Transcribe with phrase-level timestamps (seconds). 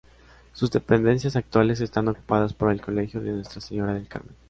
[0.53, 4.35] Sus dependencias actuales están ocupadas por el colegio de Nuestra Señora del Carmen.